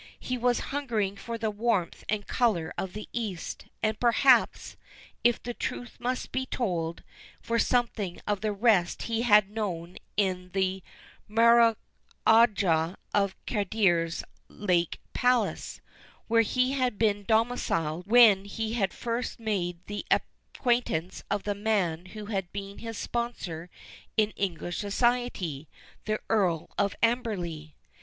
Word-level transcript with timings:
He 0.19 0.35
was 0.35 0.59
hungering 0.73 1.15
for 1.15 1.37
the 1.37 1.51
warmth 1.51 2.03
and 2.09 2.25
color 2.25 2.73
of 2.75 2.93
the 2.93 3.07
East, 3.13 3.65
and, 3.83 3.99
perhaps, 3.99 4.75
if 5.23 5.43
the 5.43 5.53
truth 5.53 5.97
must 5.99 6.31
be 6.31 6.47
told, 6.47 7.03
for 7.39 7.59
something 7.59 8.19
of 8.25 8.41
the 8.41 8.51
rest 8.51 9.03
he 9.03 9.21
had 9.21 9.51
known 9.51 9.97
in 10.17 10.49
the 10.53 10.81
Maharajah 11.27 12.97
of 13.13 13.35
Kadir's 13.45 14.23
lake 14.49 14.99
palace, 15.13 15.81
where 16.27 16.41
he 16.41 16.71
had 16.71 16.97
been 16.97 17.23
domiciled 17.23 18.07
when 18.07 18.45
he 18.45 18.73
had 18.73 18.95
first 18.95 19.39
made 19.39 19.85
the 19.85 20.03
acquaintance 20.09 21.23
of 21.29 21.43
the 21.43 21.53
man 21.53 22.07
who 22.07 22.25
had 22.25 22.51
been 22.51 22.79
his 22.79 22.97
sponsor 22.97 23.69
in 24.17 24.31
English 24.31 24.79
society, 24.79 25.69
the 26.05 26.19
Earl 26.27 26.71
of 26.79 26.95
Amberley. 27.03 27.75